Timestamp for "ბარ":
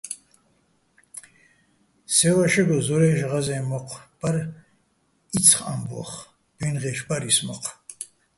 4.19-4.35, 7.07-7.23